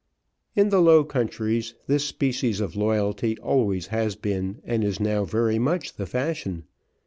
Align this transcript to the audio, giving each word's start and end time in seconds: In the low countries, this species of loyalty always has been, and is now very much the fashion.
In 0.55 0.69
the 0.69 0.81
low 0.81 1.03
countries, 1.03 1.75
this 1.85 2.03
species 2.03 2.59
of 2.59 2.75
loyalty 2.75 3.37
always 3.37 3.85
has 3.93 4.15
been, 4.15 4.59
and 4.63 4.83
is 4.83 4.99
now 4.99 5.25
very 5.25 5.59
much 5.59 5.93
the 5.93 6.07
fashion. 6.07 6.63